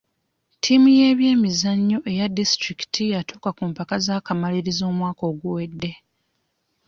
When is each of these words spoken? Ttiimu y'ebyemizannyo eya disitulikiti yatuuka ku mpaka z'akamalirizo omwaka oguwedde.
Ttiimu 0.55 0.87
y'ebyemizannyo 0.99 1.99
eya 2.11 2.25
disitulikiti 2.37 3.01
yatuuka 3.13 3.49
ku 3.57 3.63
mpaka 3.71 3.95
z'akamalirizo 4.05 4.83
omwaka 4.91 5.23
oguwedde. 5.31 5.91